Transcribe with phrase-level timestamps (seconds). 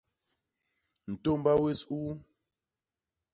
[1.11, 2.09] Ntômba wés uu.